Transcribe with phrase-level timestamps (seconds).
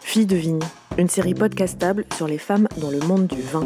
[0.00, 0.60] Fille de vigne,
[0.98, 3.64] une série podcastable sur les femmes dans le monde du vin.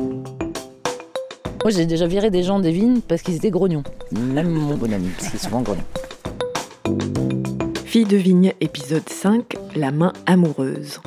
[1.64, 3.82] Moi, j'ai déjà viré des gens des vignes parce qu'ils étaient grognons.
[4.12, 5.84] Même mon bon ami, parce qu'il est souvent grognon.
[7.86, 11.00] Fille de vigne, épisode 5, La main amoureuse.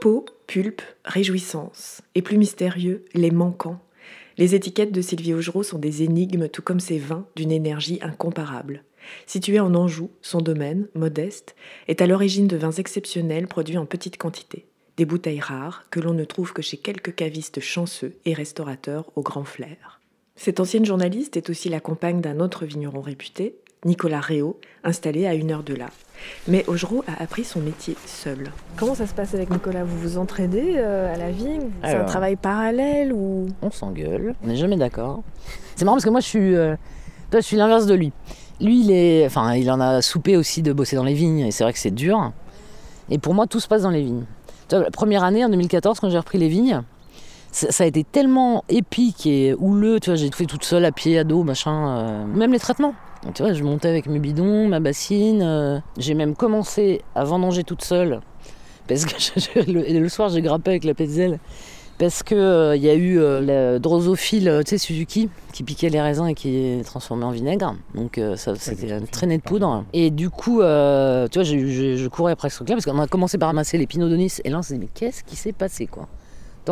[0.00, 2.00] Peau, pulpe, réjouissance.
[2.14, 3.78] Et plus mystérieux, les manquants.
[4.38, 8.84] Les étiquettes de Sylvie Augereau sont des énigmes, tout comme ses vins, d'une énergie incomparable.
[9.26, 11.56] Situé en Anjou, son domaine, modeste,
[11.88, 14.66] est à l'origine de vins exceptionnels produits en petite quantité.
[14.98, 19.22] Des bouteilles rares que l'on ne trouve que chez quelques cavistes chanceux et restaurateurs au
[19.22, 20.00] grand flair.
[20.36, 25.34] Cette ancienne journaliste est aussi la compagne d'un autre vigneron réputé, Nicolas Réau, installé à
[25.34, 25.86] une heure de là.
[26.48, 28.50] Mais Augereau a appris son métier seul.
[28.76, 29.84] Comment ça se passe avec Nicolas?
[29.84, 31.70] Vous vous entraidez euh, à la vigne?
[31.84, 33.46] C'est un travail parallèle ou?
[33.62, 35.22] On s'engueule, on n'est jamais d'accord.
[35.76, 36.74] C'est marrant parce que moi, je suis, euh,
[37.30, 38.12] toi, je suis l'inverse de lui.
[38.60, 41.50] Lui, il est, enfin, il en a soupé aussi de bosser dans les vignes, et
[41.50, 42.32] c'est vrai que c'est dur.
[43.08, 44.24] Et pour moi, tout se passe dans les vignes.
[44.72, 46.82] La première année, en 2014, quand j'ai repris les vignes,
[47.52, 50.00] ça, ça a été tellement épique et houleux.
[50.00, 51.88] Tu vois, j'ai tout fait toute seule à pied, à dos, machin.
[51.98, 52.94] euh, même les traitements.
[53.24, 55.42] Donc, tu vois, je montais avec mes bidons, ma bassine.
[55.42, 58.20] euh, j'ai même commencé à vendanger toute seule.
[58.88, 61.38] Parce que je- le, soir, j'ai grappé avec la petzel.
[61.98, 66.26] Parce que euh, y a eu le drosophile, tu sais, Suzuki, qui piquait les raisins
[66.26, 67.74] et qui est transformé en vinaigre.
[67.94, 69.82] Donc ça, c'était une traînée de poudre.
[69.94, 73.38] Et du coup, tu vois, j'ai- je courais après ce truc-là parce qu'on a commencé
[73.38, 74.42] par ramasser les pinots de Nice.
[74.44, 76.06] Et là, on s'est dit, mais qu'est-ce qui s'est passé, quoi?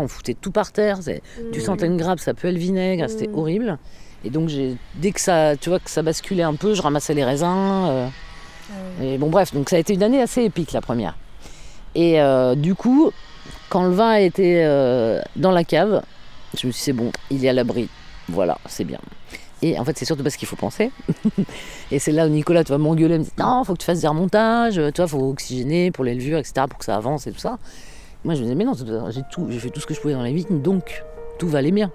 [0.00, 0.98] On foutait tout par terre.
[1.02, 3.38] c'est- Tu sentais une grappe, ça puait le vinaigre, c'était Mm.
[3.38, 3.78] horrible.
[4.24, 4.50] Et donc,
[4.94, 7.86] dès que ça, tu vois, que ça basculait un peu, je ramassais les raisins.
[7.88, 8.08] euh,
[9.02, 11.16] et bon, bref, donc ça a été une année assez épique, la première.
[11.94, 13.10] Et euh, du coup,
[13.68, 16.02] quand le vin a été euh, dans la cave,
[16.58, 17.88] je me suis dit, c'est bon, il est à l'abri.
[18.28, 18.98] Voilà, c'est bien.
[19.62, 20.90] Et en fait, c'est surtout parce qu'il faut penser.
[21.90, 24.00] et c'est là où Nicolas, tu vas m'engueuler, me dit, non, faut que tu fasses
[24.00, 27.32] des remontages, tu vois, faut oxygéner pour les levures, etc., pour que ça avance et
[27.32, 27.58] tout ça.
[28.24, 30.14] Moi, je me disais, mais non, j'ai tout, j'ai fait tout ce que je pouvais
[30.14, 31.04] dans la vie, donc
[31.38, 31.90] tout va aller bien.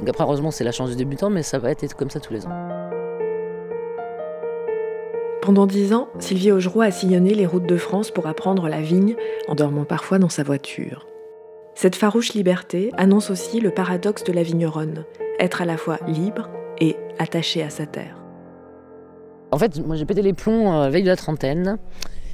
[0.00, 2.32] Donc après, heureusement, c'est la chance du débutant, mais ça va être comme ça tous
[2.32, 2.50] les ans.
[5.42, 9.16] Pendant dix ans, Sylvie Augereau a sillonné les routes de France pour apprendre la vigne,
[9.46, 11.06] en dormant parfois dans sa voiture.
[11.74, 15.04] Cette farouche liberté annonce aussi le paradoxe de la vigneronne,
[15.38, 16.48] être à la fois libre
[16.80, 18.16] et attachée à sa terre.
[19.50, 21.78] En fait, moi j'ai pété les plombs euh, la veille de la trentaine.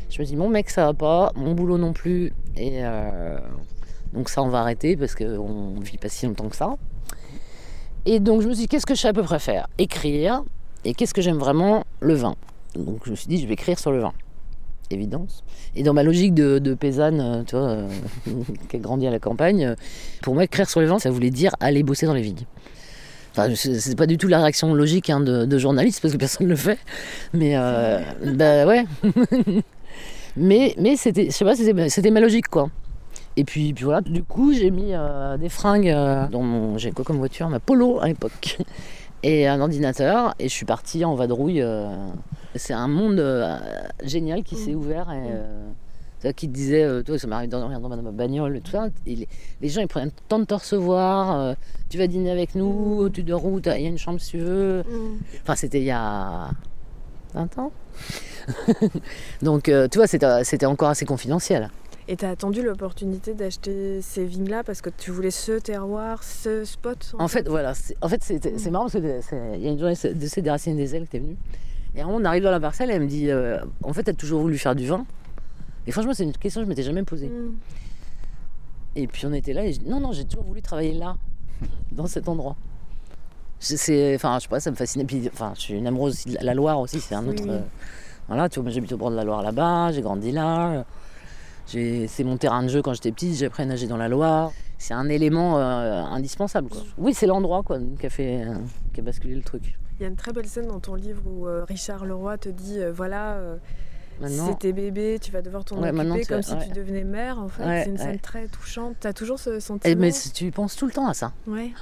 [0.08, 2.32] Je me dis, mon mec, ça va pas, mon boulot non plus.
[2.60, 3.38] Et euh,
[4.12, 6.76] donc ça, on va arrêter parce qu'on vit pas si longtemps que ça.
[8.04, 9.66] Et donc je me suis dit, qu'est-ce que je sais à peu près faire?
[9.78, 10.42] Écrire.
[10.84, 11.84] Et qu'est-ce que j'aime vraiment?
[12.00, 12.36] Le vin.
[12.74, 14.12] Donc je me suis dit, je vais écrire sur le vin.
[14.90, 15.42] Évidence.
[15.74, 17.88] Et dans ma logique de, de paysanne, euh, tu vois, euh,
[18.68, 19.74] qui a grandi à la campagne,
[20.20, 22.44] pour moi, écrire sur le vin, ça voulait dire aller bosser dans les vignes.
[23.32, 26.18] Enfin, c'est c'est pas du tout la réaction logique hein, de, de journaliste parce que
[26.18, 26.78] personne ne le fait.
[27.32, 28.00] Mais euh,
[28.34, 28.84] bah ouais.
[30.36, 32.70] mais mais c'était, je sais pas, c'était, c'était ma logique quoi.
[33.36, 36.90] Et puis, puis voilà, du coup j'ai mis euh, des fringues euh, dans mon, j'ai
[36.90, 38.58] quoi comme voiture, ma Polo à l'époque,
[39.22, 41.62] et un ordinateur et je suis parti en vadrouille.
[41.62, 41.88] euh.
[42.56, 43.24] C'est un monde
[44.02, 45.30] génial qui s'est ouvert et
[46.18, 48.72] tu vois, qui te disait, toi ça m'arrive dans ma, dans ma bagnole et tout
[48.72, 48.88] ça.
[49.06, 49.28] Et les,
[49.60, 51.54] les gens ils prennent le temps de te recevoir.
[51.88, 53.60] tu vas dîner avec nous, tu dors où?
[53.60, 54.82] Il y a une chambre si tu veux.
[55.42, 56.50] Enfin, c'était il y a
[57.34, 57.70] 20 ans.
[59.42, 61.70] Donc, euh, tu vois, c'était encore assez confidentiel.
[62.08, 67.14] Et t'as attendu l'opportunité d'acheter ces vignes-là parce que tu voulais ce terroir, ce spot
[67.18, 67.74] En fait, voilà.
[67.74, 70.26] c'est- En fait, c'est c'est marrant parce que c'est- il y a une journée de
[70.26, 71.36] ces des Racines des Ailes qui est venue.
[71.94, 73.92] Et à un moment, on arrive dans la parcelle et elle me dit euh, En
[73.92, 75.04] fait, t'as toujours voulu faire du vin
[75.86, 77.28] Et franchement, c'est une question que je m'étais jamais posée.
[77.28, 77.54] Mm.
[78.96, 81.16] Et puis on était là et je dis non, non, j'ai toujours voulu travailler là,
[81.92, 82.56] dans cet endroit.
[83.60, 85.04] Je- C'est, enfin, je sais pas, ça me fascinait.
[85.04, 87.42] Puis, enfin, je suis une amoureuse aussi de la- Loire aussi, c'est un autre.
[87.44, 87.50] oui.
[87.50, 87.60] euh,
[88.28, 90.84] voilà, tu vois, j'habite au bord de la Loire là-bas, j'ai grandi là.
[91.68, 94.08] J'ai, c'est mon terrain de jeu quand j'étais petite, j'ai appris à nager dans la
[94.08, 94.50] Loire.
[94.78, 96.68] C'est un élément euh, indispensable.
[96.68, 96.80] quoi.
[96.98, 98.54] Oui, c'est l'endroit quoi, qui a fait, euh,
[98.94, 99.78] qui a basculé le truc.
[99.98, 102.48] Il y a une très belle scène dans ton livre où euh, Richard Leroy te
[102.48, 103.56] dit euh, voilà, euh,
[104.20, 106.66] Maintenant, c'est tes bébés, tu vas devoir t'en Ouais, tu- comme si ouais.
[106.66, 107.64] tu devenais mère en fait.
[107.64, 108.96] Ouais, c'est une scène très touchante.
[109.00, 111.32] T'as toujours ce Eh, sentiment mais tu penses tout le temps à ça.
[111.46, 111.72] Ouais.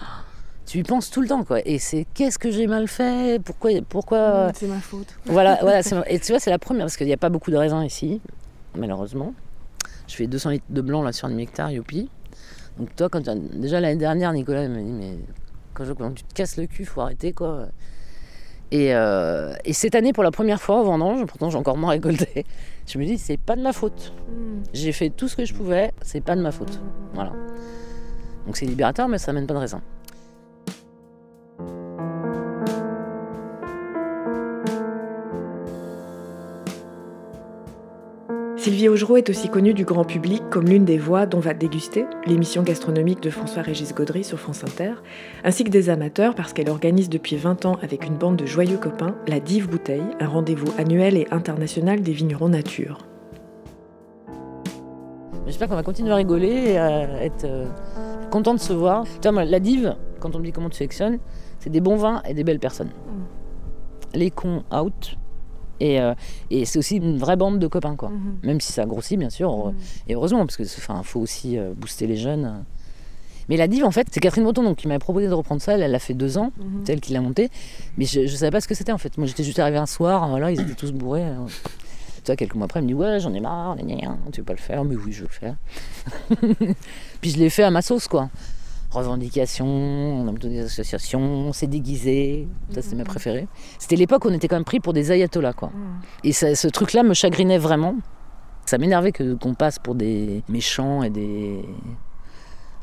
[0.69, 1.61] Tu y penses tout le temps quoi.
[1.65, 3.43] Et c'est qu'est-ce que j'ai mal fait?
[3.43, 4.49] Pourquoi, pourquoi?
[4.49, 5.07] Mm, C'est ma faute.
[5.25, 7.57] Voilà, voilà et tu vois, c'est la première, parce qu'il n'y a pas beaucoup de
[7.57, 8.21] raisins ici,
[8.77, 9.33] malheureusement.
[10.07, 12.11] Je fais 200 litres de blanc là sur un hectare, youpi.
[12.77, 13.23] Donc toi, quand
[13.55, 15.15] déjà l'année dernière, Nicolas m'a dit, mais
[15.73, 17.69] quand, je, quand tu te casses le cul, faut arrêter quoi.
[18.71, 21.93] Et, euh, et cette année, pour la première fois au vendange, pourtant j'ai encore moins
[21.93, 22.45] récolté,
[22.87, 24.13] je me dis, c'est pas de ma faute.
[24.29, 24.65] Mm.
[24.75, 26.79] J'ai fait tout ce que je pouvais, c'est pas de ma faute.
[27.15, 27.33] Voilà.
[28.45, 29.81] Donc c'est libérateur, mais ça mène pas de raisin.
[38.69, 42.05] Sylvie Augereau est aussi connue du grand public comme l'une des voix dont va déguster
[42.27, 44.93] l'émission gastronomique de François-Régis Gaudry sur France Inter,
[45.43, 48.77] ainsi que des amateurs parce qu'elle organise depuis 20 ans avec une bande de joyeux
[48.77, 52.99] copains la Dive Bouteille, un rendez-vous annuel et international des vignerons nature.
[55.47, 57.65] J'espère qu'on va continuer à rigoler et à être euh,
[58.31, 59.07] content de se voir.
[59.25, 61.21] la dive, quand on me dit comment tu sélectionnes,
[61.59, 62.91] c'est des bons vins et des belles personnes.
[62.91, 64.19] Mm.
[64.19, 65.17] Les cons out,
[65.83, 66.15] euh,
[66.51, 68.11] et, c'est aussi une vraie bande de copains, quoi.
[68.11, 68.39] Mhm.
[68.43, 69.55] Même si ça grossit, bien sûr.
[69.55, 69.75] Mhm.
[70.09, 72.65] Et heureusement, parce qu'il faut aussi euh, booster les jeunes.
[73.49, 75.79] Mais la dive, en fait, c'est Catherine Breton donc, qui m'a proposé de reprendre ça.
[75.79, 76.83] Elle, a fait deux ans, mhm.
[76.85, 77.51] c'est elle qui l'a montée.
[77.97, 79.17] Mais je ne savais pas ce que c'était, en fait.
[79.17, 81.25] Moi, j'étais juste arrivé un soir, voilà, ils étaient tous bourrés.
[81.25, 81.47] Euh.
[82.17, 83.77] Tu vois, quelques mois après, elle me dit Ouais, j'en ai marre,
[84.33, 85.57] tu veux pas le faire Mais oui, je veux le faire.
[87.21, 88.29] Puis je l'ai fait à ma sauce, quoi
[88.91, 93.09] revendications, on a des associations, c'est déguisé, ça c'était ma mhm.
[93.09, 93.49] préférée.
[93.79, 95.71] C'était l'époque où on était quand même pris pour des ayatollahs quoi.
[95.75, 96.01] Mhm.
[96.25, 97.97] Et ce truc-là me chagrinait vraiment.
[98.65, 101.65] Ça m'énervait que qu'on passe pour des méchants et des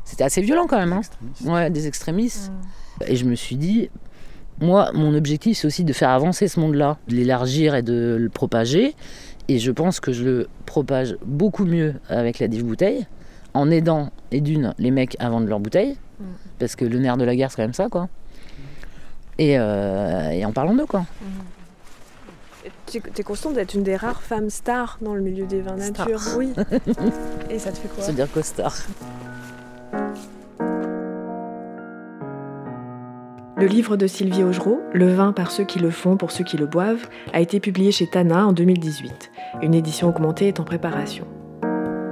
[0.04, 1.00] c'était assez violent quand même hein.
[1.44, 2.50] Ouais, des extrémistes.
[3.00, 3.06] Mhm.
[3.08, 3.90] Et je me suis dit
[4.60, 8.28] moi mon objectif c'est aussi de faire avancer ce monde-là, de l'élargir et de le
[8.28, 8.94] propager
[9.48, 13.06] et je pense que je le propage beaucoup mieux avec la div bouteille
[13.56, 16.24] en aidant et d'une les mecs à vendre leurs bouteilles, mm.
[16.58, 18.08] parce que le nerf de la guerre c'est quand même ça quoi.
[19.38, 21.00] Et, euh, en parlant d'eux quoi.
[21.00, 21.24] Mm.
[22.86, 26.20] Tu es consciente d'être une des rares femmes stars dans le milieu des vins nature?
[26.36, 26.52] Oui.
[27.50, 28.02] et ça te fait quoi?
[28.02, 28.76] C'est dire costard.
[33.58, 36.56] Le livre de Sylvie Augereau, Le vin par ceux qui le font pour ceux qui
[36.56, 39.32] le boivent, a été publié chez Tana en 2018.
[39.62, 41.26] Une édition augmentée est en préparation.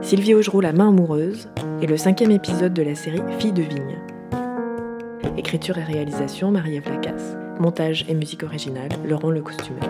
[0.05, 1.49] Sylvie Augereau, La main amoureuse,
[1.81, 3.99] est le cinquième épisode de la série Fille de vigne.
[5.39, 7.39] Écriture et réalisation, Marie-Ève Lacasse.
[7.59, 9.83] Montage et musique originale, Laurent Le Costumeur.